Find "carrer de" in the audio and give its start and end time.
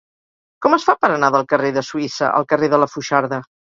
1.53-1.83, 2.55-2.81